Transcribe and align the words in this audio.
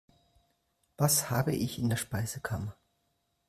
Was 0.97 1.29
habe 1.29 1.53
ich 1.53 1.77
in 1.77 1.87
der 1.87 1.95
Speisekammer? 1.95 2.75